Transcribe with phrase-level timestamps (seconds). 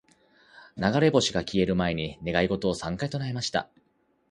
[0.93, 3.69] •流れ星が消える前に、願い事を三回唱えました。